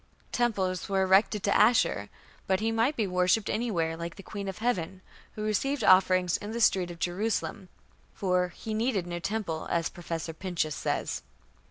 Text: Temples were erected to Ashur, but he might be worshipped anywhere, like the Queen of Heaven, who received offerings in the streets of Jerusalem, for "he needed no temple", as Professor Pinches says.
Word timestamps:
Temples 0.31 0.89
were 0.89 1.03
erected 1.03 1.43
to 1.43 1.55
Ashur, 1.55 2.09
but 2.47 2.59
he 2.59 2.71
might 2.71 2.95
be 2.95 3.05
worshipped 3.05 3.51
anywhere, 3.51 3.95
like 3.95 4.15
the 4.15 4.23
Queen 4.23 4.47
of 4.47 4.57
Heaven, 4.57 5.01
who 5.33 5.43
received 5.43 5.83
offerings 5.83 6.37
in 6.37 6.49
the 6.53 6.59
streets 6.59 6.91
of 6.91 6.97
Jerusalem, 6.97 7.69
for 8.15 8.47
"he 8.49 8.73
needed 8.73 9.05
no 9.05 9.19
temple", 9.19 9.67
as 9.69 9.89
Professor 9.89 10.33
Pinches 10.33 10.73
says. 10.73 11.21